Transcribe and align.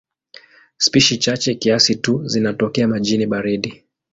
Spishi 0.77 1.17
chache 1.17 1.55
kiasi 1.55 1.95
tu 1.95 2.27
zinatokea 2.27 2.87
majini 2.87 3.27
baridi. 3.27 3.83